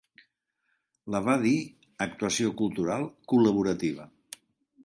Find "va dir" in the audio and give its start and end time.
1.27-1.51